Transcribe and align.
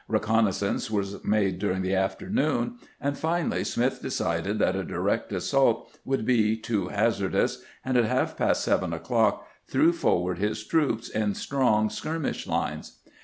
Reconnaissances 0.09 0.89
were 0.89 1.03
made 1.23 1.59
during 1.59 1.83
the 1.83 1.93
afternoon, 1.93 2.79
and 2.99 3.15
finally 3.15 3.63
Smith 3.63 4.01
decided 4.01 4.57
that 4.57 4.75
a 4.75 4.83
direct 4.83 5.31
assault 5.31 5.95
would 6.05 6.25
be 6.25 6.57
too 6.57 6.87
hazardous, 6.87 7.61
and 7.85 7.95
at 7.97 8.05
haK 8.09 8.35
past 8.35 8.63
seven 8.63 8.93
o'clock 8.93 9.47
threw 9.67 9.93
forward 9.93 10.39
his 10.39 10.65
troops 10.65 11.07
in 11.07 11.35
strong 11.35 11.91
skirmish 11.91 12.47
lines. 12.47 12.99